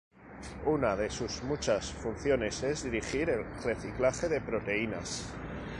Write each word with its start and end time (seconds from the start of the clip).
Una 0.65 0.95
de 0.95 1.11
sus 1.11 1.43
muchas 1.43 1.91
funciones 1.91 2.63
es 2.63 2.81
dirigir 2.85 3.29
el 3.29 3.45
reciclaje 3.63 4.27
de 4.29 4.41
proteínas. 4.41 5.31